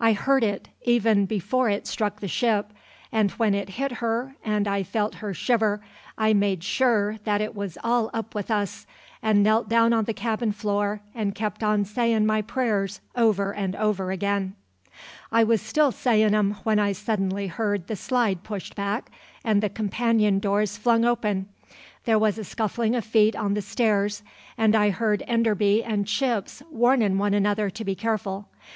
[0.00, 2.72] I heard it, even before it struck the ship;
[3.12, 5.80] and when it hit her, and I felt her shiver,
[6.18, 8.84] I made sure that it was all up with us,
[9.22, 13.54] and I knelt down on the cabin floor and kept on sayin' my prayers, over
[13.54, 14.56] and over again.
[15.30, 19.08] "I was still sayin' 'em when I suddenly heard the slide pushed back
[19.44, 21.48] and the companion doors flung open;
[22.06, 24.24] there was a scuffling of feet on the stairs,
[24.58, 28.48] and I heard Enderby and Chips warnin' one another to be careful.